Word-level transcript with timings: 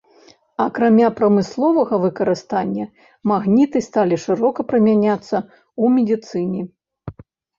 Акрамя 0.63 1.09
прамысловага 1.19 1.95
выкарыстання, 2.05 2.85
магніты 3.31 3.77
сталі 3.89 4.15
шырока 4.25 4.59
прымяняцца 4.73 5.31
ў 5.35 5.85
медыцыне. 5.99 6.61